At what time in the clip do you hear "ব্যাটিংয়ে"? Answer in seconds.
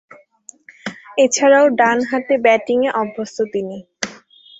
2.45-2.89